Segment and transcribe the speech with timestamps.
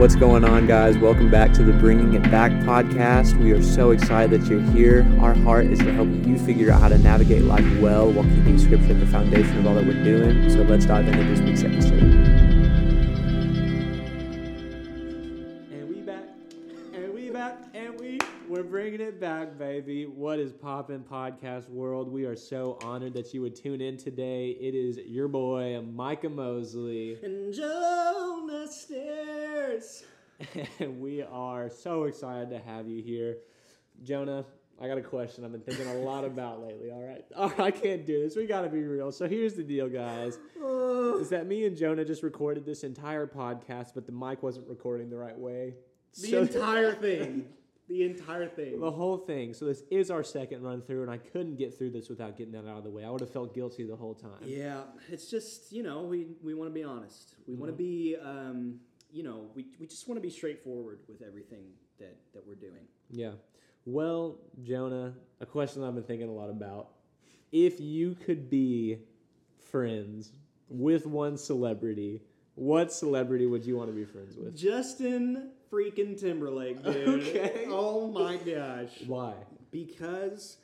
[0.00, 0.96] What's going on, guys?
[0.96, 3.38] Welcome back to the Bringing It Back podcast.
[3.38, 5.06] We are so excited that you're here.
[5.20, 8.58] Our heart is to help you figure out how to navigate life well while keeping
[8.58, 10.48] Scripture at the foundation of all that we're doing.
[10.48, 12.49] So let's dive into this week's episode.
[19.20, 20.06] Back, baby.
[20.06, 22.10] What is poppin' podcast world?
[22.10, 24.50] We are so honored that you would tune in today.
[24.58, 27.18] It is your boy Micah Mosley.
[27.22, 30.04] And Jonah Stairs.
[30.78, 33.36] and we are so excited to have you here.
[34.02, 34.46] Jonah,
[34.80, 37.24] I got a question I've been thinking a lot about lately, all right?
[37.36, 38.36] All right, I can't do this.
[38.36, 39.12] We got to be real.
[39.12, 40.38] So here's the deal, guys.
[41.20, 45.10] Is that me and Jonah just recorded this entire podcast, but the mic wasn't recording
[45.10, 45.74] the right way.
[46.18, 47.44] The So- entire thing.
[47.90, 48.78] The entire thing.
[48.78, 49.52] The whole thing.
[49.52, 52.52] So this is our second run through, and I couldn't get through this without getting
[52.52, 53.04] that out of the way.
[53.04, 54.38] I would have felt guilty the whole time.
[54.44, 57.34] Yeah, it's just, you know, we, we want to be honest.
[57.48, 58.76] We want to be, um,
[59.12, 61.64] you know, we, we just want to be straightforward with everything
[61.98, 62.86] that, that we're doing.
[63.10, 63.32] Yeah.
[63.84, 66.90] Well, Jonah, a question I've been thinking a lot about.
[67.50, 68.98] If you could be
[69.68, 70.30] friends
[70.68, 72.22] with one celebrity,
[72.54, 74.56] what celebrity would you want to be friends with?
[74.56, 77.22] Justin freaking Timberlake, dude.
[77.22, 77.66] Okay.
[77.68, 78.90] Oh my gosh.
[79.06, 79.34] Why?
[79.70, 80.56] Because,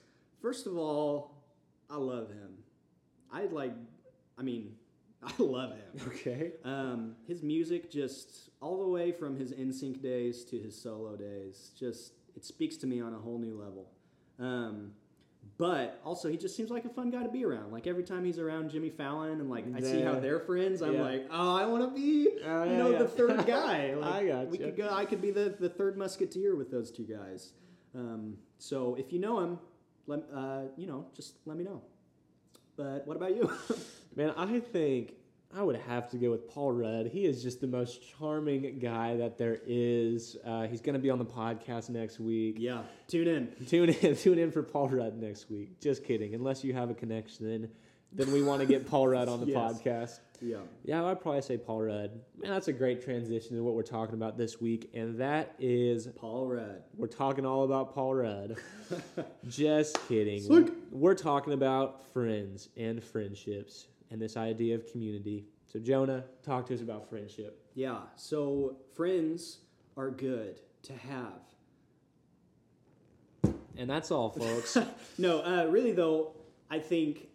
[0.43, 1.35] first of all,
[1.89, 2.59] I love him.
[3.33, 3.73] I like,
[4.37, 4.75] I mean,
[5.23, 6.09] I love him.
[6.09, 6.53] Okay.
[6.65, 11.71] Um, his music just all the way from his NSYNC days to his solo days,
[11.79, 13.89] just it speaks to me on a whole new level.
[14.39, 14.93] Um,
[15.59, 17.73] but also, he just seems like a fun guy to be around.
[17.73, 20.95] Like every time he's around Jimmy Fallon and like I see how they're friends, I'm
[20.95, 21.03] Yeah.
[21.03, 22.99] like, oh, I want to be, Oh, you yeah, know, yeah.
[22.99, 23.95] the third guy.
[23.95, 24.65] Like, I got We you.
[24.67, 24.89] could go.
[24.91, 27.53] I could be the the third musketeer with those two guys.
[27.95, 29.59] Um, so if you know him,
[30.07, 31.81] let uh, you know, just let me know.
[32.77, 33.51] But what about you?
[34.17, 35.15] Man, I think
[35.57, 37.07] I would have to go with Paul Rudd.
[37.07, 40.37] He is just the most charming guy that there is.
[40.45, 42.57] Uh, he's going to be on the podcast next week.
[42.59, 43.67] yeah, tune in.
[43.67, 45.81] Tune in, tune in for Paul Rudd next week.
[45.81, 46.35] Just kidding.
[46.35, 47.71] Unless you have a connection, then,
[48.13, 49.73] then we want to get Paul Rudd on the Yes.
[49.81, 50.21] podcast.
[50.43, 50.59] Yeah.
[50.85, 52.11] Yeah, I'd probably say Paul Rudd.
[52.37, 56.07] Man, that's a great transition to what we're talking about this week, and that is
[56.09, 56.83] Paul Rudd.
[56.99, 58.57] we're talking all about Paul Rudd.
[59.49, 60.43] Just kidding.
[60.43, 60.71] Slick.
[60.91, 65.47] We're talking about friends and friendships and this idea of community.
[65.67, 67.61] So Jonah, talk to us about friendship.
[67.75, 69.59] Yeah, so friends
[69.97, 71.41] are good to have.
[73.77, 74.77] And that's all, folks.
[75.19, 76.33] No, uh, really though,
[76.71, 77.29] I think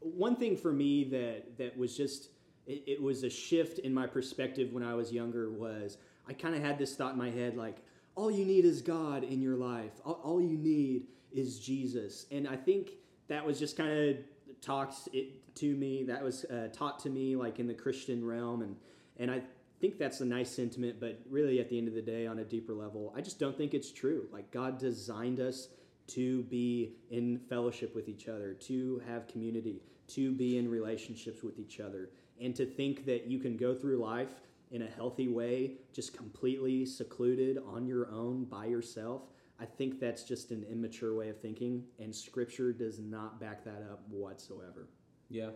[0.00, 2.28] one thing for me that that was just
[2.66, 5.96] it, it was a shift in my perspective when I was younger was
[6.28, 7.78] I kind of had this thought in my head like
[8.14, 9.92] all you need is God in your life.
[10.04, 12.90] All, all you need is Jesus, and I think
[13.28, 14.16] that was just kind of
[14.62, 16.04] talked it to me.
[16.04, 18.76] That was uh, taught to me like in the Christian realm, and
[19.18, 19.42] and I
[19.80, 22.44] think that's a nice sentiment, but really at the end of the day, on a
[22.44, 24.28] deeper level, I just don't think it's true.
[24.32, 25.68] Like God designed us
[26.08, 31.58] to be in fellowship with each other, to have community, to be in relationships with
[31.58, 34.34] each other, and to think that you can go through life
[34.70, 39.22] in a healthy way, just completely secluded on your own by yourself.
[39.62, 43.86] I think that's just an immature way of thinking, and Scripture does not back that
[43.88, 44.88] up whatsoever.
[45.28, 45.50] Yeah,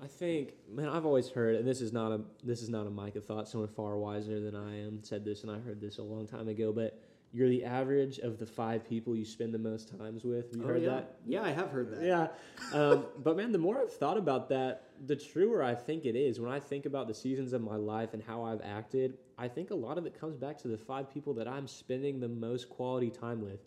[0.00, 2.90] I think, man, I've always heard, and this is not a this is not a
[2.90, 3.48] Micah thought.
[3.48, 6.46] Someone far wiser than I am said this, and I heard this a long time
[6.46, 6.72] ago.
[6.72, 7.02] But
[7.32, 10.50] you're the average of the five people you spend the most times with.
[10.50, 10.90] Have you heard Oh, yeah.
[10.90, 11.14] that?
[11.26, 12.02] Yeah, I have heard that.
[12.04, 12.28] Yeah,
[12.76, 16.40] um, but man, the more I've thought about that, the truer I think it is.
[16.40, 19.70] When I think about the seasons of my life and how I've acted, I think
[19.70, 22.68] a lot of it comes back to the five people that I'm spending the most
[22.68, 23.60] quality time with.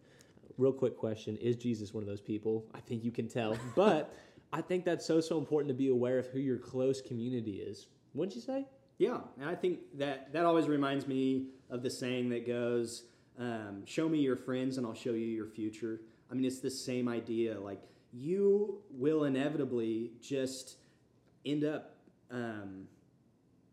[0.58, 2.66] Real quick question: Is Jesus one of those people?
[2.76, 4.14] I think you can tell, but
[4.52, 7.88] I think that's so so important to be aware of who your close community is.
[8.14, 8.66] Wouldn't you say?
[9.00, 13.04] Yeah, and I think that that always reminds me of the saying that goes,
[13.40, 16.02] um, "Show me your friends, and I'll show you your future."
[16.32, 17.60] I mean, it's the same idea.
[17.60, 17.82] Like
[18.14, 20.78] you will inevitably just
[21.46, 21.96] end up
[22.32, 22.88] um,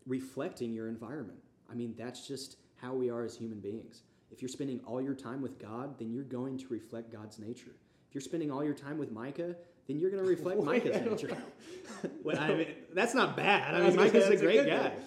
[0.05, 1.39] reflecting your environment.
[1.69, 4.03] I mean, that's just how we are as human beings.
[4.31, 7.71] If you're spending all your time with God, then you're going to reflect God's nature.
[8.09, 9.55] If you're spending all your time with Micah,
[9.87, 11.37] then you're going to reflect Micah's nature.
[12.23, 13.75] well, I mean, that's not bad.
[13.75, 14.89] I mean, Micah's a great guy.
[14.89, 14.99] thing.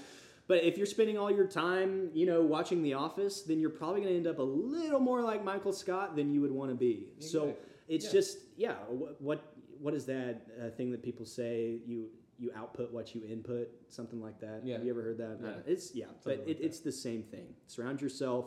[0.47, 4.03] But if you're spending all your time, you know, watching The Office, then you're probably
[4.03, 6.77] going to end up a little more like Michael Scott than you would want to
[6.77, 7.09] be.
[7.19, 7.55] So
[7.89, 8.13] it's Yeah.
[8.13, 8.75] just, yeah.
[8.89, 11.81] What what, what is that uh, thing that people say?
[11.87, 14.61] You you output what you input, something like that.
[14.65, 14.75] Yeah.
[14.75, 15.39] Have you ever heard that?
[15.41, 15.73] Yeah.
[15.73, 16.61] It's yeah, but it, that.
[16.67, 17.47] it's the same thing.
[17.67, 18.47] Surround yourself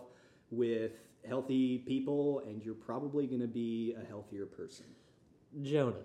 [0.51, 0.91] with
[1.27, 4.85] healthy people, and you're probably going to be a healthier person.
[5.61, 6.03] Jonah,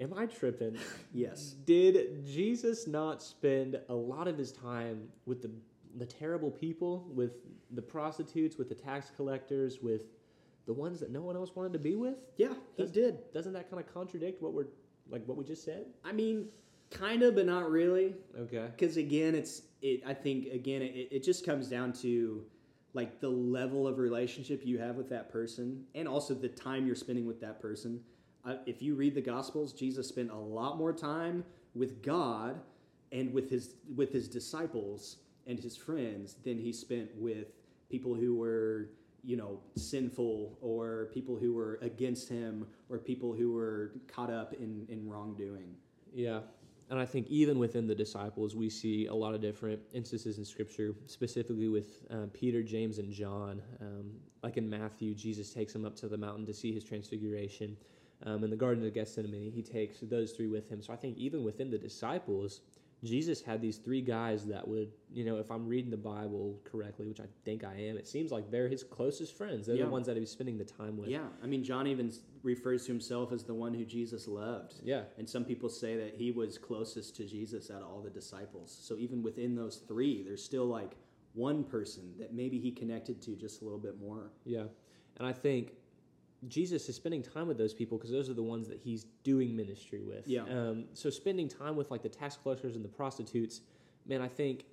[0.00, 0.76] am I tripping?
[1.12, 1.54] Yes.
[1.54, 1.64] Mm-hmm.
[1.64, 5.50] Did Jesus not spend a lot of his time with the
[5.96, 7.32] the terrible people, with
[7.72, 10.02] the prostitutes, with the tax collectors, with
[10.66, 12.14] the ones that no one else wanted to be with.
[12.36, 13.32] Yeah, he That's- did.
[13.32, 14.66] Doesn't that kind of contradict what we're
[15.08, 15.86] like what we just said?
[16.04, 16.48] I mean,
[16.90, 18.14] kind of, but not really.
[18.38, 18.66] Okay.
[18.76, 20.02] Because again, it's it.
[20.06, 22.44] I think again, it, it just comes down to
[22.92, 26.94] like the level of relationship you have with that person, and also the time you're
[26.96, 28.00] spending with that person.
[28.44, 31.44] Uh, if you read the Gospels, Jesus spent a lot more time
[31.74, 32.60] with God
[33.12, 35.16] and with his with his disciples
[35.46, 37.48] and his friends than he spent with
[37.90, 38.90] people who were
[39.22, 44.54] you know sinful or people who were against him or people who were caught up
[44.54, 45.74] in in wrongdoing.
[46.12, 46.40] Yeah.
[46.88, 50.44] And I think even within the disciples, we see a lot of different instances in
[50.44, 53.62] Scripture, specifically with um, Peter, James, and John.
[53.80, 54.10] Um,
[54.42, 57.76] like in Matthew, Jesus takes them up to the mountain to see his transfiguration.
[58.24, 60.82] Um, in the Garden of Gethsemane, he takes those three with him.
[60.82, 62.60] So I think even within the disciples,
[63.02, 67.06] Jesus had these three guys that would, you know, if I'm reading the Bible correctly,
[67.06, 69.66] which I think I am, it seems like they're his closest friends.
[69.66, 69.86] They're Yeah.
[69.86, 71.08] the ones that he's spending the time with.
[71.08, 72.12] Yeah, I mean, John even
[72.42, 74.74] refers to himself as the one who Jesus loved.
[74.84, 75.04] Yeah.
[75.16, 78.70] And some people say that he was closest to Jesus out of all the disciples.
[78.82, 80.94] So even within those three, there's still like
[81.32, 84.30] one person that maybe he connected to just a little bit more.
[84.44, 84.64] Yeah.
[85.16, 85.72] And I think
[86.48, 89.54] Jesus is spending time with those people because those are the ones that he's doing
[89.54, 90.26] ministry with.
[90.26, 90.42] Yeah.
[90.44, 93.60] Um, so spending time with like the tax collectors and the prostitutes,
[94.06, 94.64] man, I think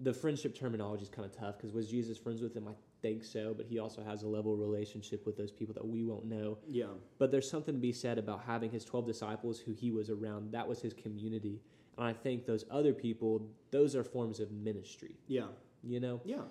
[0.00, 2.66] the friendship terminology is kind of tough because was Jesus friends with them?
[2.68, 5.86] I think so, but he also has a level of relationship with those people that
[5.86, 6.58] we won't know.
[6.68, 6.86] Yeah.
[7.18, 10.52] But there's something to be said about having his 12 disciples who he was around.
[10.52, 11.60] That was his community.
[11.96, 13.42] And I think those other people,
[13.72, 15.46] those are forms of ministry, Yeah.
[15.82, 16.20] you know?
[16.24, 16.42] Yeah.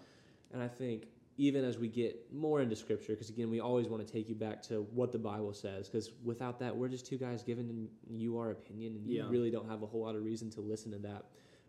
[0.54, 1.07] And I think
[1.38, 4.36] even as we get more into scripture, because again, we always want to take you
[4.36, 8.38] back to what the Bible says, because without that, we're just two guys giving you
[8.38, 9.30] our opinion, and you Yeah.
[9.30, 11.25] really don't have a whole lot of reason to listen to that.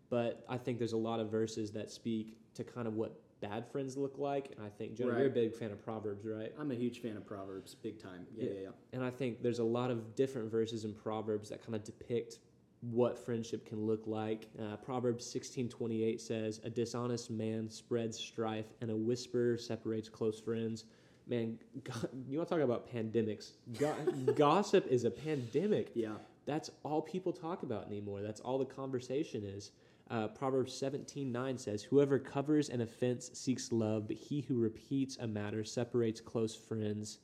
[0.09, 3.65] But I think there's a lot of verses that speak to kind of what bad
[3.71, 4.51] friends look like.
[4.57, 6.51] And I think, Jonah, you're a big fan of Proverbs, right?
[6.57, 8.25] I'm a huge fan of Proverbs, big time.
[8.35, 8.51] Yeah, Yeah.
[8.53, 8.69] yeah, yeah.
[8.91, 12.39] And I think there's a lot of different verses in Proverbs that kind of depict
[12.81, 14.47] what friendship can look like.
[14.59, 20.85] Uh, Proverbs 16:28 says, "A dishonest man spreads strife, and a whisper separates close friends."
[21.27, 23.51] Man, go- you want to talk about pandemics?
[23.77, 23.95] Go-
[24.35, 25.91] gossip is a pandemic.
[25.93, 26.15] Yeah.
[26.45, 28.21] That's all people talk about anymore.
[28.21, 29.71] That's all the conversation is.
[30.09, 35.27] Uh, Proverbs 17:9 says, "Whoever covers an offense seeks love, but he who repeats a
[35.27, 37.19] matter separates close friends."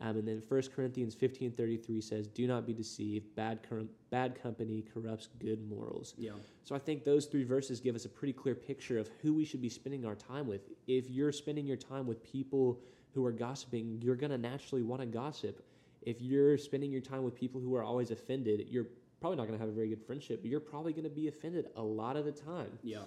[0.00, 3.34] Um, and then 1 Corinthians 15:33 says, "Do not be deceived.
[3.34, 3.66] Bad
[4.10, 6.32] bad company corrupts good morals." Yeah.
[6.64, 9.44] So I think those three verses give us a pretty clear picture of who we
[9.44, 10.70] should be spending our time with.
[10.86, 12.80] If you're spending your time with people
[13.12, 15.64] who are gossiping, you're going to naturally want to gossip.
[16.02, 18.86] If you're spending your time with people who are always offended, you're
[19.20, 21.26] probably not going to have a very good friendship, but you're probably going to be
[21.26, 22.78] offended a lot of the time.
[22.82, 23.02] Yeah.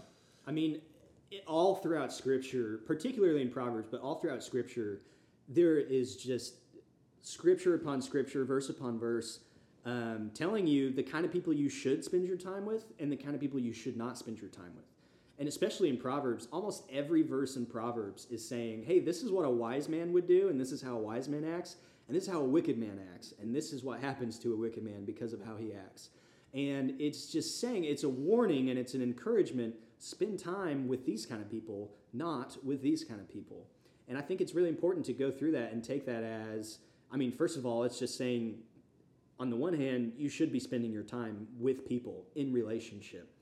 [0.46, 0.82] I mean,
[1.30, 5.02] it, all throughout Scripture, particularly in Proverbs, but all throughout Scripture,
[5.48, 6.56] there is just
[7.22, 9.40] Scripture upon Scripture, verse upon verse,
[9.86, 13.16] um, telling you the kind of people you should spend your time with and the
[13.16, 14.86] kind of people you should not spend your time with.
[15.40, 19.46] And especially in Proverbs, almost every verse in Proverbs is saying, hey, this is what
[19.46, 21.78] a wise man would do, and this is how a wise man acts,
[22.08, 24.56] and this is how a wicked man acts, and this is what happens to a
[24.56, 26.10] wicked man because of how he acts.
[26.54, 31.26] And it's just saying, it's a warning and it's an encouragement spend time with these
[31.26, 33.66] kind of people, not with these kind of people.
[34.08, 36.80] And I think it's really important to go through that and take that as,
[37.12, 38.60] I mean, first of all, it's just saying,
[39.40, 43.34] on the one hand, you should be spending your time with people in relationship.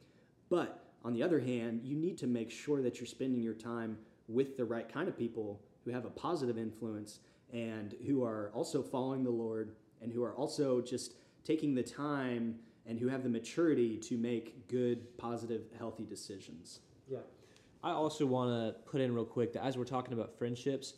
[0.49, 3.97] But on the other hand, you need to make sure that you're spending your time
[4.27, 7.19] with the right kind of people who have a positive influence
[7.53, 12.55] and who are also following the Lord and who are also just taking the time
[12.85, 16.79] and who have the maturity to make good, positive, healthy decisions.
[17.07, 17.19] Yeah.
[17.83, 20.95] I also want to put in real quick that as we're talking about friendships,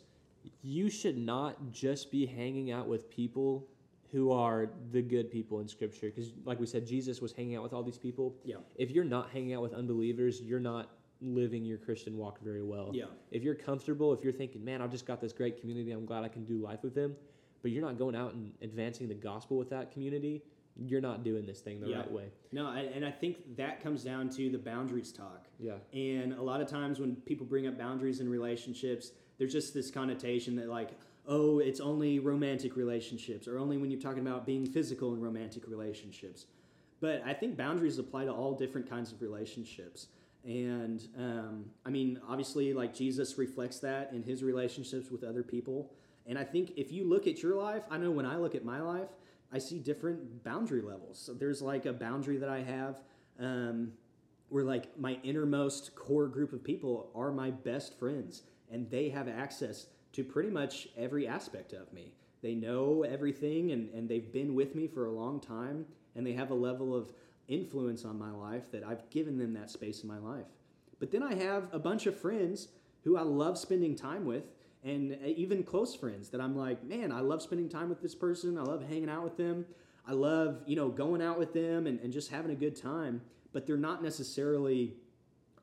[0.62, 3.66] you should not just be hanging out with people
[4.10, 6.06] who are the good people in Scripture.
[6.14, 8.36] Because, like we said, Jesus was hanging out with all these people.
[8.44, 8.56] Yeah.
[8.76, 10.90] If you're not hanging out with unbelievers, you're not
[11.22, 12.90] living your Christian walk very well.
[12.92, 13.04] Yeah.
[13.30, 16.24] If you're comfortable, if you're thinking, man, I've just got this great community, I'm glad
[16.24, 17.14] I can do life with them,
[17.62, 20.42] but you're not going out and advancing the gospel with that community,
[20.76, 21.98] you're not doing this thing the Yeah.
[21.98, 22.32] right way.
[22.50, 25.46] No, and and I think that comes down to the boundaries talk.
[25.58, 25.76] Yeah.
[25.92, 29.90] And a lot of times when people bring up boundaries in relationships, there's just this
[29.90, 30.90] connotation that like,
[31.26, 35.66] oh, it's only romantic relationships or only when you're talking about being physical in romantic
[35.66, 36.46] relationships.
[37.00, 40.06] But I think boundaries apply to all different kinds of relationships.
[40.44, 45.90] And um, I mean, obviously, like Jesus reflects that in his relationships with other people.
[46.24, 48.64] And I think if you look at your life, I know when I look at
[48.64, 49.08] my life,
[49.52, 51.18] I see different boundary levels.
[51.18, 53.00] So there's like a boundary that I have
[53.40, 53.90] um,
[54.50, 58.42] where like my innermost core group of people are my best friends
[58.72, 62.12] and they have access to pretty much every aspect of me.
[62.42, 65.86] They know everything and, and they've been with me for a long time
[66.16, 67.12] and they have a level of
[67.48, 70.46] influence on my life that I've given them that space in my life.
[70.98, 72.68] But then I have a bunch of friends
[73.04, 74.44] who I love spending time with
[74.84, 78.14] and uh, even close friends that I'm like, man, I love spending time with this
[78.14, 78.58] person.
[78.58, 79.64] I love hanging out with them.
[80.06, 83.20] I love, you know, going out with them and, and just having a good time
[83.52, 84.94] but they're not necessarily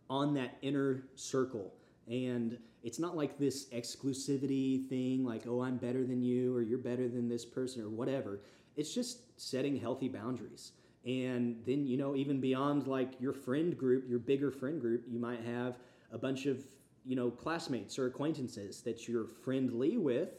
[0.10, 1.74] on that inner circle.
[2.08, 6.78] And it's not like this exclusivity thing, like, oh, I'm better than you, or you're
[6.78, 8.42] better than this person, or whatever.
[8.76, 10.72] It's just setting healthy boundaries.
[11.06, 15.20] And then, you know, even beyond like your friend group, your bigger friend group, you
[15.20, 15.80] might have
[16.12, 16.64] a bunch of,
[17.06, 20.30] you know, classmates or acquaintances that you're friendly with,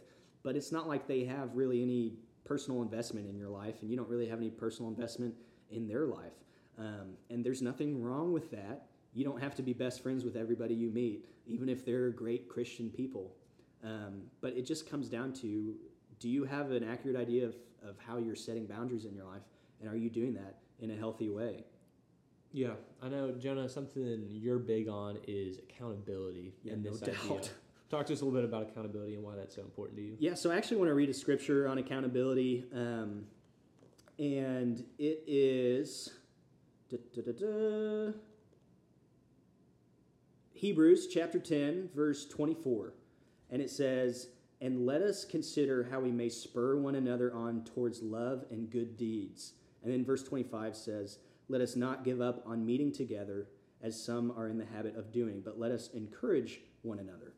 [0.43, 3.97] but it's not like they have really any personal investment in your life, and you
[3.97, 5.35] don't really have any personal investment
[5.71, 6.33] in their life.
[6.79, 8.87] Um, and there's nothing wrong with that.
[9.13, 12.49] You don't have to be best friends with everybody you meet, even if they're great
[12.49, 13.35] Christian people.
[13.83, 15.75] Um, but it just comes down to
[16.19, 19.43] do you have an accurate idea of, of how you're setting boundaries in your life?
[19.81, 21.65] And are you doing that in a healthy way?
[22.53, 23.69] Yeah, I know, Jonah.
[23.69, 27.51] Something you're big on is accountability yeah, and no this doubt.
[27.89, 30.17] Talk to us a little bit about accountability and why that's so important to you.
[30.19, 33.25] Yeah, so I actually want to read a scripture on accountability, um,
[34.19, 36.11] and it is
[36.91, 38.13] Da, da, da,
[40.61, 42.93] Hebrews chapter 10, verse 24.
[43.49, 44.29] And it says,
[44.61, 48.99] And let us consider how we may spur one another on towards love and good
[48.99, 49.55] deeds.
[49.83, 53.49] And then verse 25 says, Let us not give up on meeting together
[53.83, 57.33] as some are in the habit of doing, but let us encourage one another.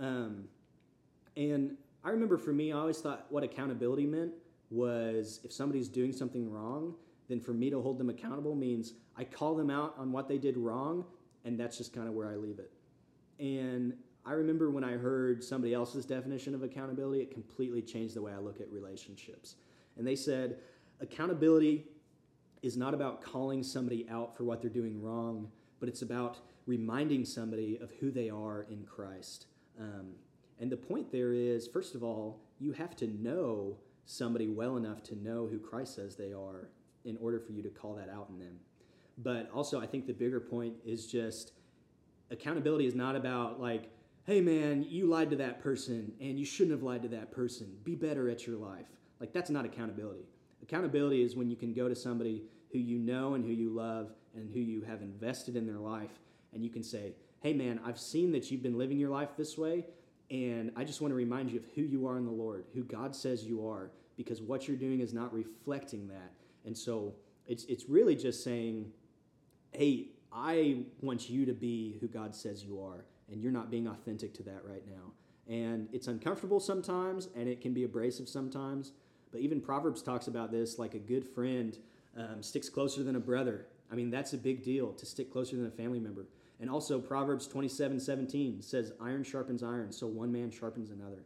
[0.00, 0.48] Um,
[1.36, 4.32] and I remember for me, I always thought what accountability meant
[4.68, 6.96] was if somebody's doing something wrong,
[7.28, 10.38] then for me to hold them accountable means I call them out on what they
[10.38, 11.04] did wrong,
[11.48, 12.70] and that's just kind of where I leave it.
[13.40, 13.94] And
[14.26, 18.32] I remember when I heard somebody else's definition of accountability, it completely changed the way
[18.32, 19.56] I look at relationships.
[19.96, 20.58] And they said,
[21.00, 21.86] accountability
[22.62, 25.48] is not about calling somebody out for what they're doing wrong,
[25.80, 29.46] but it's about reminding somebody of who they are in Christ.
[29.80, 30.10] Um,
[30.60, 35.02] and the point there is, first of all, you have to know somebody well enough
[35.04, 36.68] to know who Christ says they are
[37.04, 38.58] in order for you to call that out in them.
[39.18, 41.52] But also, I think the bigger point is just
[42.30, 43.90] accountability is not about like,
[44.24, 47.74] hey man, you lied to that person and you shouldn't have lied to that person.
[47.84, 48.86] Be better at your life.
[49.20, 50.28] Like, that's not accountability.
[50.62, 54.12] Accountability is when you can go to somebody who you know and who you love
[54.34, 56.20] and who you have invested in their life
[56.52, 59.56] and you can say, hey man, I've seen that you've been living your life this
[59.56, 59.86] way.
[60.30, 62.84] And I just want to remind you of who you are in the Lord, who
[62.84, 66.32] God says you are, because what you're doing is not reflecting that.
[66.66, 67.14] And so
[67.46, 68.92] it's, it's really just saying,
[69.72, 73.86] hey, I want you to be who God says you are, and you're not being
[73.86, 75.12] authentic to that right now.
[75.48, 78.92] And it's uncomfortable sometimes, and it can be abrasive sometimes.
[79.32, 81.76] But even Proverbs talks about this like a good friend
[82.16, 83.66] um, sticks closer than a brother.
[83.90, 86.26] I mean, that's a big deal to stick closer than a family member.
[86.60, 91.24] And also, Proverbs 27 17 says, Iron sharpens iron, so one man sharpens another.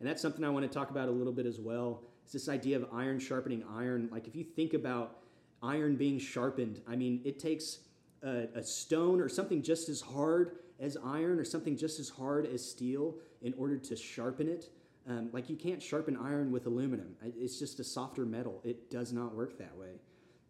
[0.00, 2.02] And that's something I want to talk about a little bit as well.
[2.24, 4.08] It's this idea of iron sharpening iron.
[4.10, 5.18] Like, if you think about
[5.62, 7.78] iron being sharpened, I mean, it takes
[8.22, 12.46] a, a stone or something just as hard as iron or something just as hard
[12.46, 14.70] as steel in order to sharpen it.
[15.08, 18.60] Um, like, you can't sharpen iron with aluminum, it's just a softer metal.
[18.64, 20.00] It does not work that way.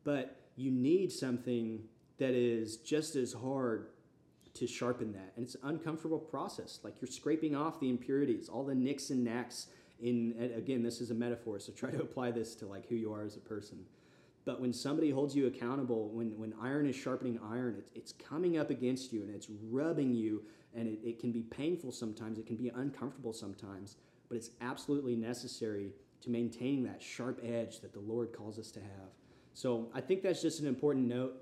[0.05, 1.81] But you need something
[2.19, 3.87] that is just as hard
[4.55, 5.33] to sharpen that.
[5.37, 6.81] And it's an uncomfortable process.
[6.83, 9.69] Like you're scraping off the impurities, all the nicks and knacks
[10.01, 13.13] in again, this is a metaphor, so try to apply this to like who you
[13.13, 13.79] are as a person.
[14.45, 18.59] But when somebody holds you accountable, when, when iron is sharpening iron, it's, it's coming
[18.59, 20.43] up against you and it's rubbing you,
[20.75, 23.97] and it, it can be painful sometimes, it can be uncomfortable sometimes,
[24.29, 28.81] but it's absolutely necessary to maintain that sharp edge that the Lord calls us to
[28.81, 29.11] have.
[29.55, 31.35] So I think that's just an important note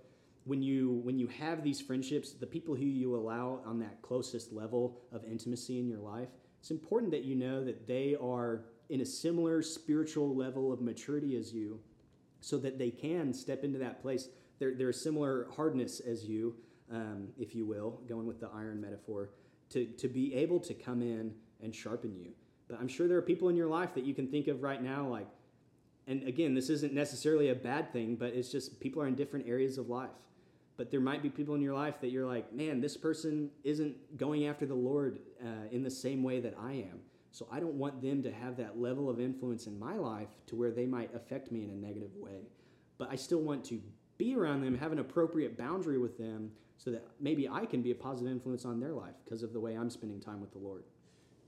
[0.44, 4.52] when you when you have these friendships, the people who you allow on that closest
[4.52, 6.28] level of intimacy in your life,
[6.58, 11.36] it's important that you know that they are in a similar spiritual level of maturity
[11.36, 11.78] as you,
[12.40, 14.28] so that they can step into that place.
[14.58, 16.56] They're, they're a similar hardness as you,
[16.92, 19.30] um, if you will, going with the iron metaphor,
[19.70, 21.32] to, to be able to come in
[21.62, 22.30] and sharpen you.
[22.68, 24.82] But I'm sure there are people in your life that you can think of right
[24.82, 25.26] now, like,
[26.06, 29.46] and again, this isn't necessarily a bad thing, but it's just people are in different
[29.46, 30.10] areas of life
[30.80, 34.16] but there might be people in your life that you're like, man, this person isn't
[34.16, 37.00] going after the Lord uh, in the same way that I am.
[37.32, 40.56] So I don't want them to have that level of influence in my life to
[40.56, 42.48] where they might affect me in a negative way.
[42.98, 43.80] But I still want to
[44.18, 47.90] be around them, have an appropriate boundary with them, so that maybe I can be
[47.90, 50.58] a positive influence on their life because of the way I'm spending time with the
[50.58, 50.82] Lord.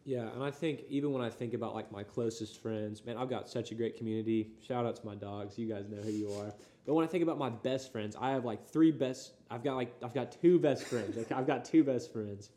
[0.05, 3.31] Yeah, and I think even when I think about like my closest friends, man, I've
[3.31, 4.51] got such a great community.
[4.67, 5.59] Shout out to my dogs.
[5.59, 6.53] You guys know who you are.
[6.85, 9.35] But when I think about my best friends, I have like three best.
[9.51, 11.17] I've got like I've got two best friends.
[11.31, 12.51] I've got two best friends.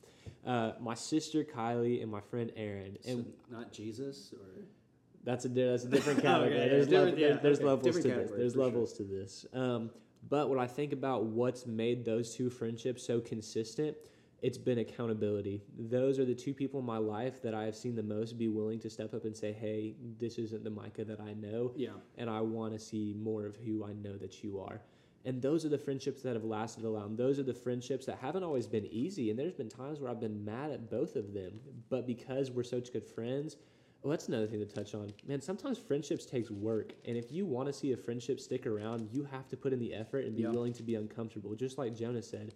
[0.46, 2.98] Uh, my sister Kylie and my friend Aaron.
[3.08, 4.66] And so not Jesus or
[5.26, 6.60] that's a that's a different category.
[6.60, 7.66] okay, there's, level, yeah, there's okay.
[7.66, 8.32] levels different to this.
[8.38, 9.06] There's levels sure.
[9.06, 9.46] to this.
[9.54, 9.90] Um,
[10.30, 13.98] but when I think about what's made those two friendships so consistent,
[14.42, 15.62] it's been accountability.
[15.78, 18.48] Those are the two people in my life that I have seen the most be
[18.48, 21.90] willing to step up and say, "Hey, this isn't the Micah that I know, yeah,
[22.18, 24.82] and I want to see more of who I know that you are."
[25.26, 26.94] And those are the friendships that have lasted a.
[26.94, 29.32] And those are the friendships that haven't always been easy.
[29.32, 32.64] And there's been times where I've been mad at both of them, but because we're
[32.64, 33.58] such good friends,
[34.04, 35.12] well, that's another thing to touch on.
[35.28, 39.10] Man, sometimes friendships takes work, and if you want to see a friendship stick around,
[39.12, 41.56] you have to put in the effort and be willing to be uncomfortable.
[41.56, 42.54] Just like Jonah said,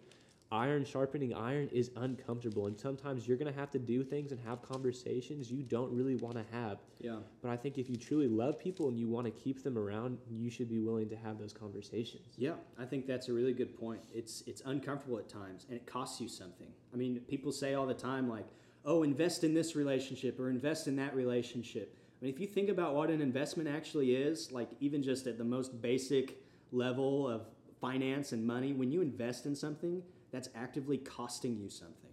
[0.52, 4.40] iron sharpening iron is uncomfortable and sometimes you're going to have to do things and
[4.40, 6.80] have conversations you don't really want to have.
[7.00, 7.18] Yeah.
[7.42, 10.18] But i think if you truly love people and you want to keep them around
[10.30, 12.34] you should be willing to have those conversations.
[12.38, 14.02] Yeah i think that's a really good point.
[14.14, 16.68] It's it's uncomfortable at times and it costs you something.
[16.94, 18.48] I mean people say all the time like
[18.86, 21.96] oh invest in this relationship or invest in that relationship.
[22.20, 25.38] I mean if you think about what an investment actually is like even just at
[25.38, 26.42] the most basic
[26.72, 27.48] level of
[27.80, 30.02] finance and money when you invest in something
[30.32, 32.10] that's actively costing you something.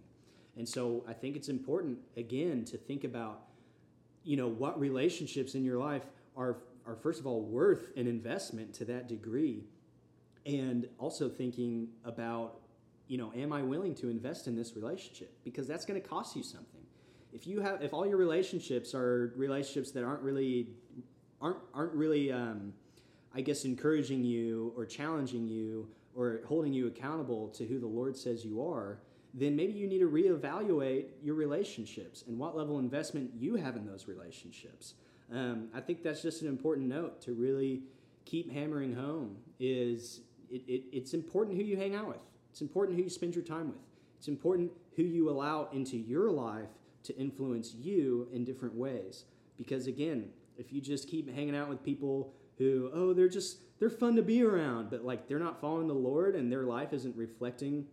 [0.57, 3.43] And so I think it's important again to think about
[4.23, 6.03] you know what relationships in your life
[6.35, 9.63] are are first of all worth an investment to that degree
[10.45, 12.59] and also thinking about
[13.07, 16.35] you know am I willing to invest in this relationship because that's going to cost
[16.35, 16.81] you something.
[17.31, 20.69] If you have if all your relationships are relationships that aren't really
[21.39, 22.73] aren't aren't really um,
[23.33, 28.17] I guess encouraging you or challenging you or holding you accountable to who the Lord
[28.17, 28.99] says you are,
[29.33, 33.75] then maybe you need to reevaluate your relationships and what level of investment you have
[33.75, 34.95] in those relationships.
[35.31, 37.83] Um, I think that's just an important note to really
[38.25, 42.17] keep hammering home is it, it, it's important who you hang out with.
[42.49, 43.77] It's important who you spend your time with.
[44.17, 46.69] It's important who you allow into your life
[47.03, 49.25] to influence you in different ways.
[49.57, 53.89] Because again, if you just keep hanging out with people who, oh, they're just they're
[53.89, 57.15] fun to be around, but like they're not following the Lord and their life isn't
[57.15, 57.85] reflecting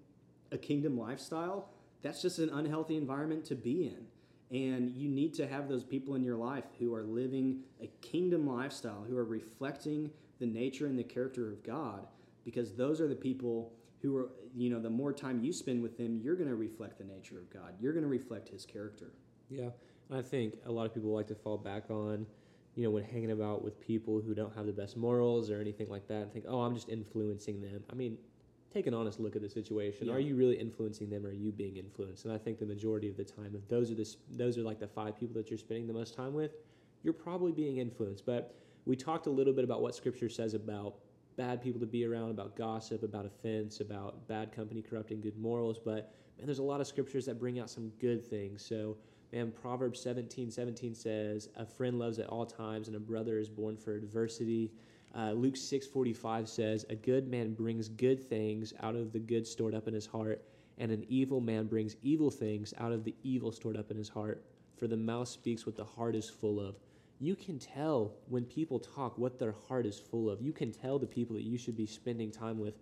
[0.52, 1.68] a kingdom lifestyle,
[2.02, 4.06] that's just an unhealthy environment to be in.
[4.50, 8.46] And you need to have those people in your life who are living a kingdom
[8.46, 12.06] lifestyle, who are reflecting the nature and the character of God,
[12.44, 15.96] because those are the people who are, you know, the more time you spend with
[15.96, 17.72] them, you're going to reflect the nature of God.
[17.80, 19.12] You're going to reflect his character.
[19.48, 19.70] Yeah.
[20.10, 22.26] And I think a lot of people like to fall back on
[22.76, 25.88] you know, when hanging about with people who don't have the best morals or anything
[25.88, 27.84] like that and think, oh, I'm just influencing them.
[27.90, 28.18] I mean,
[28.72, 30.08] take an honest look at the situation.
[30.08, 30.14] Yeah.
[30.14, 32.24] Are you really influencing them or are you being influenced?
[32.24, 34.80] And I think the majority of the time, if those are the, those are like
[34.80, 36.56] the five people that you're spending the most time with,
[37.04, 38.26] you're probably being influenced.
[38.26, 38.56] But
[38.86, 40.96] we talked a little bit about what scripture says about
[41.36, 45.78] bad people to be around, about gossip, about offense, about bad company corrupting good morals.
[45.78, 48.64] But man, there's a lot of scriptures that bring out some good things.
[48.64, 48.96] So
[49.34, 53.48] and Proverbs 17 17 says, A friend loves at all times, and a brother is
[53.48, 54.70] born for adversity.
[55.12, 59.44] Uh, Luke 6 45 says, A good man brings good things out of the good
[59.46, 60.44] stored up in his heart,
[60.78, 64.08] and an evil man brings evil things out of the evil stored up in his
[64.08, 64.44] heart.
[64.76, 66.76] For the mouth speaks what the heart is full of.
[67.18, 70.40] You can tell when people talk what their heart is full of.
[70.40, 72.74] You can tell the people that you should be spending time with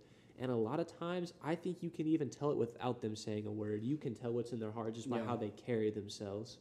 [0.43, 3.47] and a lot of times, I think you can even tell it without them saying
[3.47, 3.81] a word.
[3.81, 5.25] You can tell what's in their heart just by yeah.
[5.25, 6.57] how they carry themselves.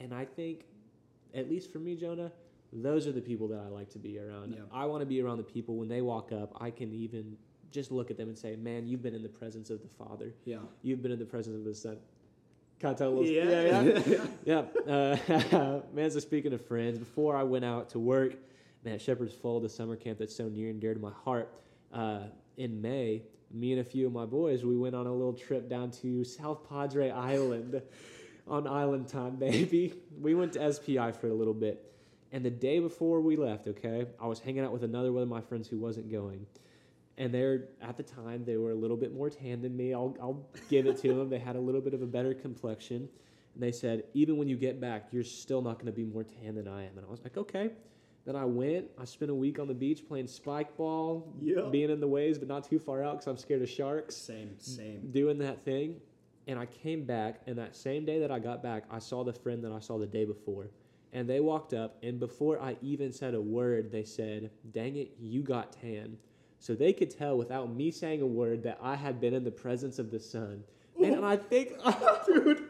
[0.00, 0.64] And I think,
[1.34, 2.32] at least for me, Jonah,
[2.72, 4.54] those are the people that I like to be around.
[4.54, 4.60] Yeah.
[4.72, 7.36] I want to be around the people when they walk up, I can even
[7.70, 10.32] just look at them and say, man, you've been in the presence of the Father.
[10.46, 10.60] Yeah.
[10.80, 11.98] You've been in the presence of the Son.
[12.78, 14.26] Can I tell a little Yeah, yeah.
[14.46, 14.64] yeah.
[14.86, 14.90] yeah.
[14.90, 18.36] Uh, man, so speaking of friends, before I went out to work,
[18.82, 21.52] man, Shepherd's Fall, the summer camp that's so near and dear to my heart,
[21.92, 22.20] uh,
[22.60, 25.68] in May, me and a few of my boys, we went on a little trip
[25.68, 27.80] down to South Padre Island
[28.46, 29.94] on island time, baby.
[30.20, 31.90] We went to SPI for a little bit.
[32.32, 35.28] And the day before we left, okay, I was hanging out with another one of
[35.28, 36.46] my friends who wasn't going.
[37.16, 39.94] And they're, at the time, they were a little bit more tan than me.
[39.94, 41.30] I'll, I'll give it to them.
[41.30, 43.08] They had a little bit of a better complexion.
[43.54, 46.24] And they said, even when you get back, you're still not going to be more
[46.24, 46.98] tan than I am.
[46.98, 47.70] And I was like, okay.
[48.26, 48.86] Then I went.
[48.98, 51.70] I spent a week on the beach playing spike ball, yep.
[51.72, 54.14] being in the waves, but not too far out because I'm scared of sharks.
[54.14, 55.10] Same, same.
[55.10, 55.96] Doing that thing.
[56.46, 59.32] And I came back, and that same day that I got back, I saw the
[59.32, 60.68] friend that I saw the day before.
[61.12, 65.12] And they walked up, and before I even said a word, they said, Dang it,
[65.18, 66.16] you got tan.
[66.58, 69.50] so they could tell without me saying a word that I had been in the
[69.50, 70.62] presence of the sun.
[71.02, 71.72] And I think,
[72.26, 72.62] dude,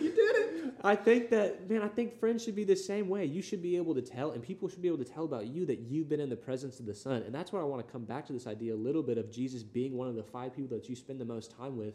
[0.00, 0.74] you did it.
[0.82, 3.24] I think that, man, I think friends should be the same way.
[3.24, 5.64] You should be able to tell, and people should be able to tell about you
[5.66, 7.22] that you've been in the presence of the Son.
[7.22, 9.30] And that's where I want to come back to this idea a little bit of
[9.30, 11.94] Jesus being one of the five people that you spend the most time with.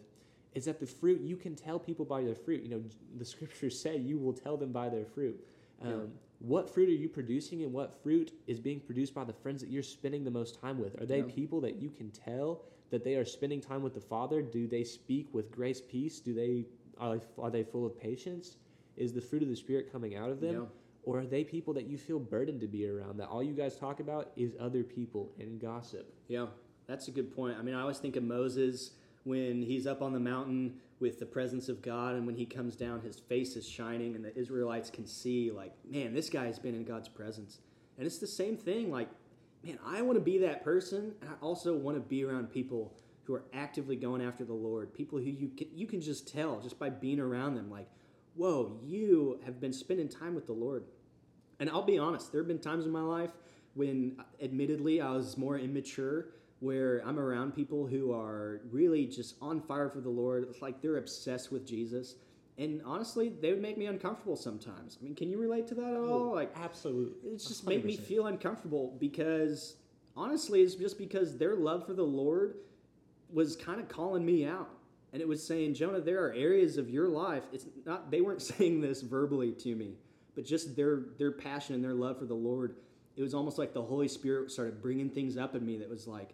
[0.55, 2.63] Is that the fruit you can tell people by their fruit?
[2.63, 2.83] You know,
[3.17, 5.39] the scriptures say you will tell them by their fruit.
[5.83, 5.97] Um, yeah.
[6.39, 9.69] What fruit are you producing, and what fruit is being produced by the friends that
[9.69, 10.99] you're spending the most time with?
[11.01, 11.35] Are they yeah.
[11.35, 14.41] people that you can tell that they are spending time with the Father?
[14.41, 16.19] Do they speak with grace, peace?
[16.19, 16.65] Do they
[16.99, 18.57] are they, are they full of patience?
[18.97, 20.53] Is the fruit of the Spirit coming out of them?
[20.53, 20.65] Yeah.
[21.03, 23.17] Or are they people that you feel burdened to be around?
[23.17, 26.13] That all you guys talk about is other people and gossip?
[26.27, 26.47] Yeah,
[26.87, 27.57] that's a good point.
[27.57, 28.91] I mean, I always think of Moses
[29.23, 32.75] when he's up on the mountain with the presence of God, and when he comes
[32.75, 36.75] down, his face is shining, and the Israelites can see, like, man, this guy's been
[36.75, 37.59] in God's presence.
[37.97, 38.91] And it's the same thing.
[38.91, 39.09] Like,
[39.63, 41.13] man, I want to be that person.
[41.21, 42.93] And I also want to be around people
[43.29, 46.59] who are actively going after the Lord, people who you can, you can just tell
[46.61, 47.87] just by being around them, like,
[48.33, 50.85] whoa, you have been spending time with the Lord.
[51.59, 53.29] And I'll be honest, there have been times in my life
[53.75, 59.35] when, uh, admittedly, I was more immature, where I'm around people who are really just
[59.43, 60.47] on fire for the Lord.
[60.49, 62.15] It's like they're obsessed with Jesus.
[62.57, 64.97] And honestly, they would make me uncomfortable sometimes.
[64.99, 66.33] I mean, can you relate to that at all?
[66.33, 67.29] Like, absolutely.
[67.29, 67.67] It just 100%.
[67.67, 69.75] make me feel uncomfortable because
[70.17, 72.55] honestly, it's just because their love for the Lord
[73.31, 74.69] was kind of calling me out.
[75.11, 77.43] And it was saying, Jonah, there are areas of your life.
[77.51, 79.95] It's not they weren't saying this verbally to me,
[80.35, 82.75] but just their their passion and their love for the Lord.
[83.15, 86.07] It was almost like the Holy Spirit started bringing things up in me that was
[86.07, 86.29] like,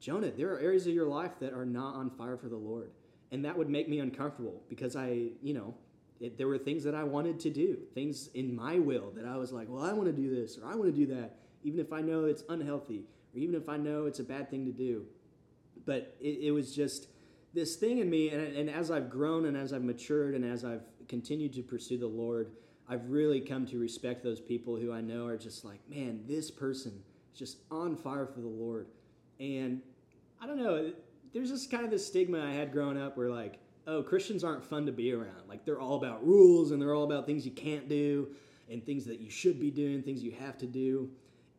[0.00, 2.90] Jonah, there are areas of your life that are not on fire for the Lord
[3.32, 5.74] and that would make me uncomfortable because I, you know,
[6.20, 9.36] it, there were things that I wanted to do, things in my will that I
[9.36, 11.80] was like, well, I want to do this or I want to do that, even
[11.80, 13.04] if I know it's unhealthy
[13.34, 15.04] or even if I know it's a bad thing to do.
[15.86, 17.08] But it, it was just
[17.54, 20.64] this thing in me, and, and as I've grown and as I've matured and as
[20.64, 22.50] I've continued to pursue the Lord,
[22.88, 26.50] I've really come to respect those people who I know are just like, man, this
[26.50, 28.88] person is just on fire for the Lord.
[29.40, 29.80] And
[30.40, 30.92] I don't know,
[31.32, 34.64] there's just kind of this stigma I had growing up where like, oh, Christians aren't
[34.64, 35.48] fun to be around.
[35.48, 38.28] Like they're all about rules and they're all about things you can't do
[38.70, 41.10] and things that you should be doing, things you have to do.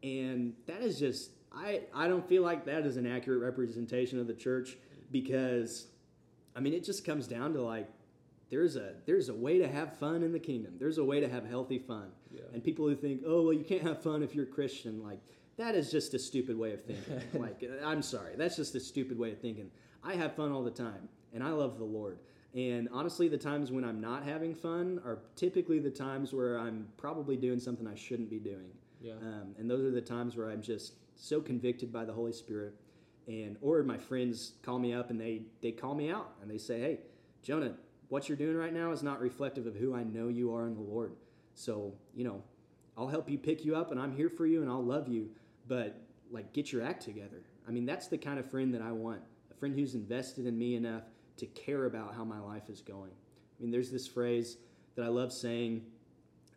[0.03, 4.27] And that is just I I don't feel like that is an accurate representation of
[4.27, 4.77] the church
[5.11, 5.87] because
[6.55, 7.87] I mean it just comes down to like
[8.49, 10.75] there's a there's a way to have fun in the kingdom.
[10.79, 12.09] There's a way to have healthy fun.
[12.31, 12.41] Yeah.
[12.53, 15.19] And people who think, "Oh, well you can't have fun if you're Christian." Like
[15.57, 17.21] that is just a stupid way of thinking.
[17.41, 19.69] like, uh, I'm sorry, that's just a stupid way of thinking.
[20.03, 22.19] I have fun all the time, and I love the Lord.
[22.53, 26.87] And honestly, the times when I'm not having fun are typically the times where I'm
[26.97, 28.71] probably doing something I shouldn't be doing.
[29.01, 29.13] Yeah.
[29.13, 32.73] Um, and those are the times where I'm just so convicted by the Holy Spirit.
[33.27, 36.57] And or my friends call me up and they they call me out and they
[36.57, 36.99] say, "Hey,
[37.43, 37.73] Jonah,
[38.07, 40.75] what you're doing right now is not reflective of who I know you are in
[40.75, 41.13] the Lord.
[41.53, 42.41] So you know,
[42.97, 45.29] I'll help you pick you up, and I'm here for you, and I'll love you
[45.67, 47.43] but like get your act together.
[47.67, 49.21] I mean, that's the kind of friend that I want.
[49.51, 51.03] A friend who's invested in me enough
[51.37, 53.11] to care about how my life is going.
[53.11, 54.57] I mean, there's this phrase
[54.95, 55.83] that I love saying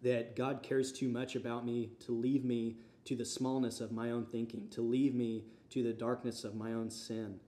[0.03, 4.11] that God cares too much about me to leave me to the smallness of my
[4.11, 7.39] own thinking, to leave me to the darkness of my own sin.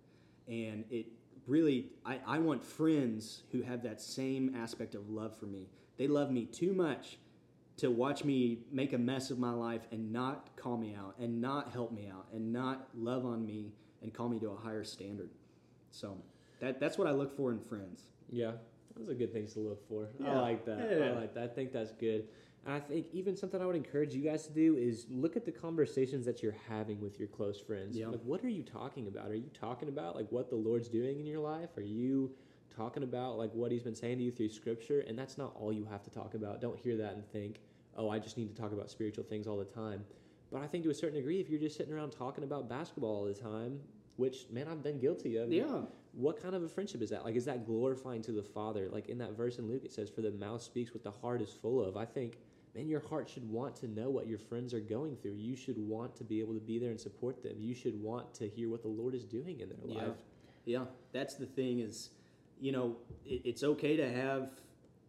[0.49, 1.07] And it
[1.47, 5.69] really, I, I want friends who have that same aspect of love for me.
[5.97, 7.19] They love me too much
[7.79, 11.41] to watch me make a mess of my life and not call me out and
[11.41, 14.85] not help me out and not love on me and call me to a higher
[14.85, 15.31] standard.
[15.91, 16.17] So
[16.61, 18.03] that that's what I look for in friends.
[18.29, 18.53] Yeah,
[18.97, 20.09] those are good things to look for.
[20.19, 20.33] Yeah.
[20.33, 20.79] I like that.
[20.79, 21.07] Yeah.
[21.07, 21.45] I like that.
[21.45, 22.29] I think that's good.
[22.65, 25.45] And I think even something I would encourage you guys to do is look at
[25.45, 27.97] the conversations that you're having with your close friends.
[27.97, 28.09] Yeah.
[28.09, 29.31] Like, what are you talking about?
[29.31, 31.77] Are you talking about like what the Lord's doing in your life?
[31.77, 32.33] Are you
[32.75, 35.73] talking about like what he's been saying to you through scripture and that's not all
[35.73, 37.61] you have to talk about don't hear that and think
[37.97, 40.05] oh i just need to talk about spiritual things all the time
[40.51, 43.11] but i think to a certain degree if you're just sitting around talking about basketball
[43.11, 43.79] all the time
[44.17, 47.25] which man i've been guilty of yeah what kind of a friendship is that?
[47.25, 48.89] Like is that glorifying to the father?
[48.91, 51.41] Like in that verse in luke it says for the mouth speaks what the heart
[51.41, 51.97] is full of.
[51.97, 52.39] I think
[52.75, 55.35] man your heart should want to know what your friends are going through.
[55.35, 57.55] You should want to be able to be there and support them.
[57.59, 60.03] You should want to hear what the lord is doing in their yeah.
[60.03, 60.17] life.
[60.65, 60.85] Yeah.
[61.13, 62.11] That's the thing is
[62.61, 62.97] you know,
[63.27, 64.51] it, it's okay to have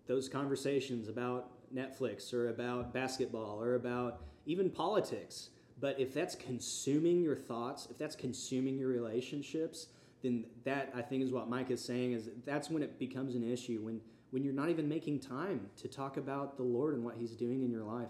[0.08, 5.50] those conversations about Netflix or about basketball or about even politics.
[5.80, 9.88] But if that's consuming your thoughts, if that's consuming your relationships,
[10.24, 13.50] then that I think is what Mike is saying is that's when it becomes an
[13.50, 17.16] issue when when you're not even making time to talk about the Lord and what
[17.16, 18.10] He's doing in your life,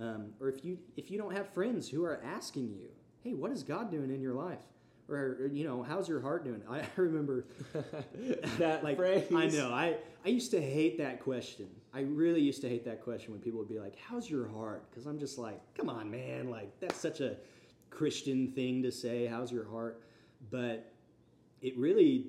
[0.00, 2.88] um, or if you if you don't have friends who are asking you,
[3.24, 4.60] hey, what is God doing in your life?
[5.08, 6.62] or, you know, how's your heart doing?
[6.68, 7.46] I remember
[8.58, 9.24] that like phrase.
[9.34, 9.72] I know.
[9.72, 11.68] I I used to hate that question.
[11.94, 14.90] I really used to hate that question when people would be like, "How's your heart?"
[14.90, 16.50] Because I'm just like, "Come on, man!
[16.50, 17.36] Like that's such a
[17.90, 19.26] Christian thing to say.
[19.26, 20.02] How's your heart?"
[20.50, 20.92] But
[21.62, 22.26] it really,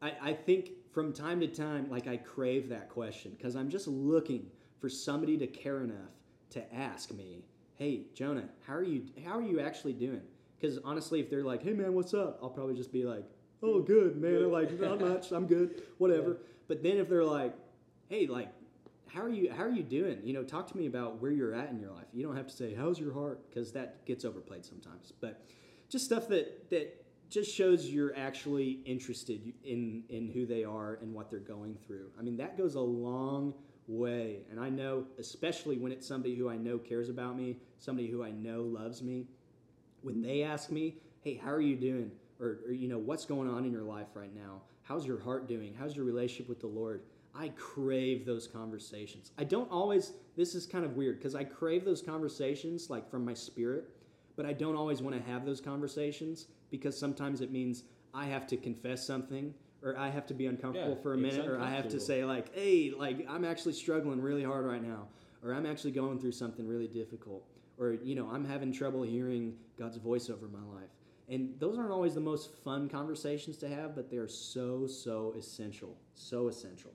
[0.00, 3.86] I, I think from time to time, like I crave that question because I'm just
[3.86, 4.46] looking
[4.80, 6.10] for somebody to care enough
[6.50, 7.44] to ask me,
[7.76, 9.04] "Hey, Jonah, how are you?
[9.24, 10.22] How are you actually doing?"
[10.58, 13.24] Because honestly, if they're like, "Hey, man, what's up?" I'll probably just be like,
[13.62, 15.32] "Oh, good, man." They're like, "Not much.
[15.32, 15.82] I'm good.
[15.98, 17.54] Whatever." But then if they're like,
[18.08, 18.48] "Hey, like."
[19.12, 19.50] How are you?
[19.50, 20.20] How are you doing?
[20.22, 22.06] You know, talk to me about where you're at in your life.
[22.12, 25.12] You don't have to say how's your heart because that gets overplayed sometimes.
[25.20, 25.44] But
[25.88, 31.14] just stuff that that just shows you're actually interested in in who they are and
[31.14, 32.10] what they're going through.
[32.18, 33.54] I mean, that goes a long
[33.86, 34.40] way.
[34.50, 38.22] And I know, especially when it's somebody who I know cares about me, somebody who
[38.22, 39.28] I know loves me,
[40.02, 43.48] when they ask me, "Hey, how are you doing?" or, or you know, "What's going
[43.48, 44.62] on in your life right now?
[44.82, 45.72] How's your heart doing?
[45.78, 49.30] How's your relationship with the Lord?" I crave those conversations.
[49.38, 53.24] I don't always this is kind of weird because I crave those conversations like from
[53.24, 53.84] my spirit,
[54.34, 58.46] but I don't always want to have those conversations because sometimes it means I have
[58.48, 61.70] to confess something or I have to be uncomfortable Yeah, for a minute or I
[61.70, 65.08] have to say like, "Hey, like I'm actually struggling really hard right now."
[65.42, 67.44] Or I'm actually going through something really difficult.
[67.78, 70.90] Or you know, I'm having trouble hearing God's voice over my life.
[71.28, 75.34] And those aren't always the most fun conversations to have, but they are so so
[75.38, 75.96] essential.
[76.14, 76.92] So essential.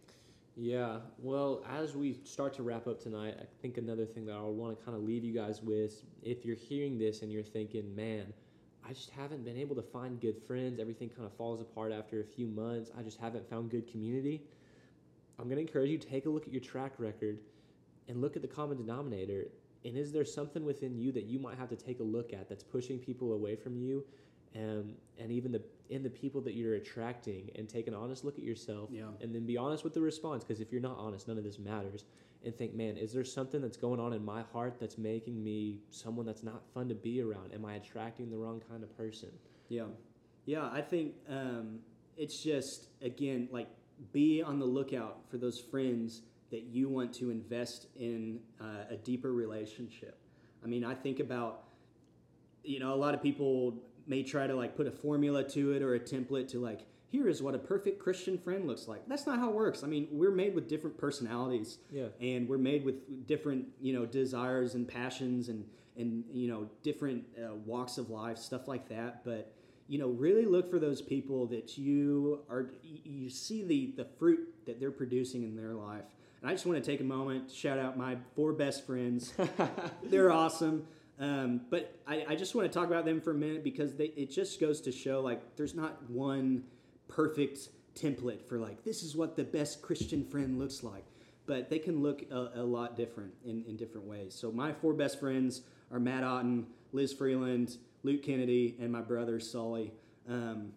[0.57, 4.41] Yeah, well, as we start to wrap up tonight, I think another thing that I
[4.41, 7.93] want to kind of leave you guys with if you're hearing this and you're thinking,
[7.93, 8.31] man,
[8.87, 12.21] I just haven't been able to find good friends, everything kind of falls apart after
[12.21, 14.43] a few months, I just haven't found good community.
[15.39, 17.39] I'm going to encourage you to take a look at your track record
[18.07, 19.47] and look at the common denominator.
[19.83, 22.47] And is there something within you that you might have to take a look at
[22.47, 24.03] that's pushing people away from you?
[24.55, 28.37] and and even the in the people that you're attracting and take an honest look
[28.39, 29.03] at yourself Yeah.
[29.21, 31.59] and then be honest with the response because if you're not honest none of this
[31.59, 32.05] matters
[32.45, 35.79] and think man is there something that's going on in my heart that's making me
[35.89, 39.29] someone that's not fun to be around am i attracting the wrong kind of person
[39.69, 39.85] Yeah,
[40.45, 40.69] yeah.
[40.71, 41.79] I think um,
[42.17, 43.67] it's just again like
[44.11, 48.95] be on the lookout for those friends that you want to invest in uh, a
[48.95, 50.17] deeper relationship.
[50.63, 51.63] I mean, I think about
[52.63, 53.75] you know a lot of people
[54.07, 57.27] may try to like put a formula to it or a template to like here
[57.27, 59.07] is what a perfect Christian friend looks like.
[59.07, 59.83] That's not how it works.
[59.83, 61.77] I mean, we're made with different personalities.
[61.91, 62.07] Yeah.
[62.19, 65.65] And we're made with different you know desires and passions and
[65.97, 69.23] and you know different uh, walks of life stuff like that.
[69.23, 69.53] But
[69.87, 74.65] you know really look for those people that you are you see the the fruit
[74.65, 76.05] that they're producing in their life.
[76.41, 79.33] And i just want to take a moment to shout out my four best friends.
[80.03, 80.85] They're awesome.
[81.19, 84.11] Um, but I, I just want to talk about them for a minute because they,
[84.15, 86.63] it just goes to show like there's not one
[87.07, 91.05] perfect template for like this is what the best christian friend looks like.
[91.47, 94.33] But they can look a, a lot different in, in different ways.
[94.33, 99.39] So my four best friends are matt otten liz freeland luke kennedy and my brother
[99.39, 99.93] sully.
[100.29, 100.73] Um,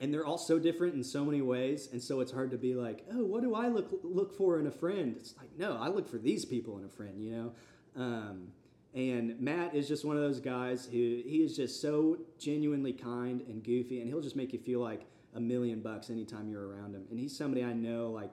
[0.00, 1.88] and they're all so different in so many ways.
[1.92, 4.66] And so it's hard to be like oh what do i look look for in
[4.66, 5.16] a friend?
[5.18, 7.52] It's like no i look for these people in a friend you know?
[7.96, 8.48] Um,
[8.94, 13.40] and matt is just one of those guys who he is just so genuinely kind
[13.48, 16.94] and goofy and he'll just make you feel like a million bucks anytime you're around
[16.94, 18.30] him and he's somebody i know like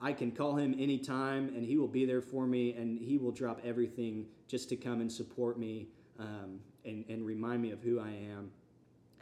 [0.00, 3.32] i can call him anytime and he will be there for me and he will
[3.32, 8.00] drop everything just to come and support me um, and, and remind me of who
[8.00, 8.50] i am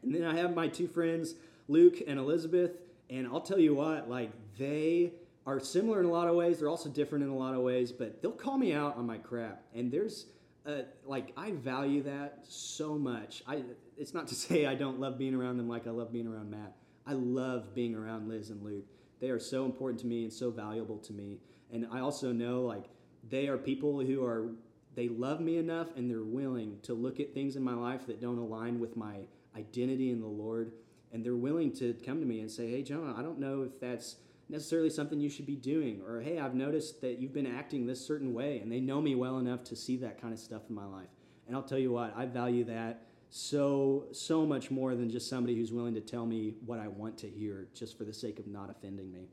[0.05, 1.35] and then I have my two friends,
[1.67, 2.73] Luke and Elizabeth,
[3.11, 5.15] and I'll tell you what, like they
[5.47, 6.59] are similar in a lot of ways.
[6.59, 9.19] They're also different in a lot of ways, but they'll call me out on my
[9.19, 9.63] crap.
[9.75, 10.27] And there's
[10.67, 13.43] uh, like I value that so much.
[13.47, 13.63] I
[13.97, 16.51] it's not to say I don't love being around them like I love being around
[16.51, 16.75] Matt.
[17.07, 18.87] I love being around Liz and Luke.
[19.21, 21.39] They are so important to me and so valuable to me.
[21.73, 22.85] And I also know like
[23.29, 24.51] they are people who are
[24.95, 28.21] they love me enough and they're willing to look at things in my life that
[28.21, 30.73] don't align with my identity in the Lord.
[31.13, 33.81] And they're willing to come to me and say, Hey, Jonah, I don't know if
[33.81, 34.17] that's
[34.49, 36.03] necessarily something you should be doing.
[36.07, 38.59] Or, Hey, I've noticed that you've been acting this certain way.
[38.61, 41.09] And they know me well enough to see that kind of stuff in my life.
[41.47, 43.03] And I'll tell you what, I value that
[43.37, 47.19] so, so much more than just somebody who's willing to tell me what I want
[47.19, 49.27] to hear just for the sake of not offending me.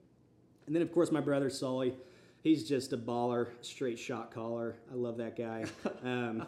[0.65, 1.93] And then, of course, my brother Sully.
[2.41, 4.75] He's just a baller, straight shot caller.
[4.91, 5.65] I love that guy.
[6.03, 6.47] Um,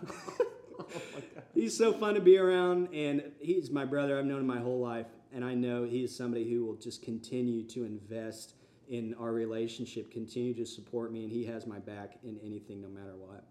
[1.54, 4.18] he's so fun to be around, and he's my brother.
[4.18, 7.04] I've known him my whole life, and I know he is somebody who will just
[7.04, 8.56] continue to invest
[8.90, 12.90] in our relationship, continue to support me, and he has my back in anything, no
[12.90, 13.44] matter what.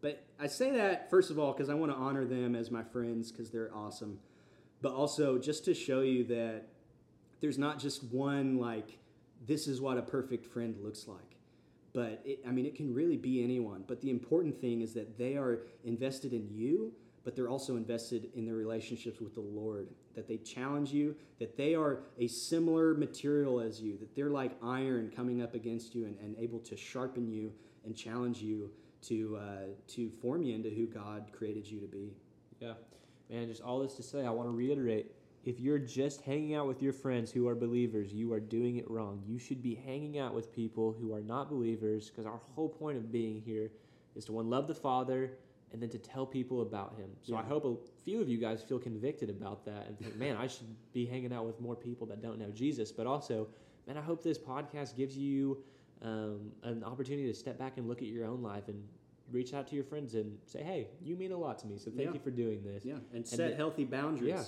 [0.00, 2.82] But I say that first of all because I want to honor them as my
[2.84, 4.18] friends because they're awesome.
[4.80, 6.66] but also just to show you that
[7.40, 8.98] there's not just one like
[9.46, 11.36] this is what a perfect friend looks like
[11.92, 15.16] but it, i mean it can really be anyone but the important thing is that
[15.18, 16.92] they are invested in you
[17.24, 21.56] but they're also invested in their relationships with the lord that they challenge you that
[21.56, 26.04] they are a similar material as you that they're like iron coming up against you
[26.06, 27.52] and, and able to sharpen you
[27.84, 28.70] and challenge you
[29.02, 32.12] to uh, to form you into who god created you to be
[32.60, 32.74] Yeah.
[33.30, 35.12] Man, just all this to say, I want to reiterate
[35.44, 38.90] if you're just hanging out with your friends who are believers, you are doing it
[38.90, 39.22] wrong.
[39.26, 42.96] You should be hanging out with people who are not believers because our whole point
[42.98, 43.70] of being here
[44.14, 45.32] is to one, love the Father
[45.72, 47.10] and then to tell people about Him.
[47.22, 50.36] So I hope a few of you guys feel convicted about that and think, man,
[50.36, 52.90] I should be hanging out with more people that don't know Jesus.
[52.90, 53.48] But also,
[53.86, 55.62] man, I hope this podcast gives you
[56.02, 58.82] um, an opportunity to step back and look at your own life and
[59.32, 61.90] reach out to your friends and say, hey, you mean a lot to me, so
[61.90, 62.14] thank Yeah.
[62.14, 62.84] you for doing this.
[62.84, 64.44] yeah and set the- healthy boundaries Yeah.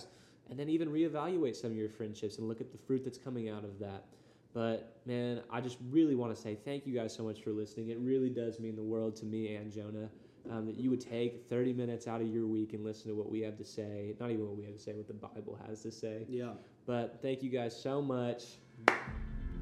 [0.48, 3.48] And then even reevaluate some of your friendships and look at the fruit that's coming
[3.48, 4.06] out of that.
[4.52, 7.90] But man, I just really want to say thank you guys so much for listening.
[7.90, 10.10] It really does mean the world to me and Jonah
[10.50, 13.30] um, that you would take 30 minutes out of your week and listen to what
[13.30, 14.16] we have to say.
[14.18, 16.24] Not even what we have to say, what the Bible has to say.
[16.28, 18.56] yeah But thank you guys so much.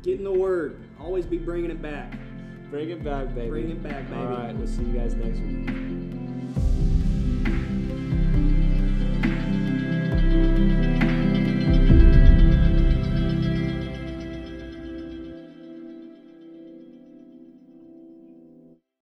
[0.02, 0.76] Get in the word.
[1.00, 2.14] Always be bringing it back.
[2.70, 3.48] Bring it back, baby.
[3.48, 4.20] Bring it back, baby.
[4.20, 6.07] All right, we'll see you guys next week.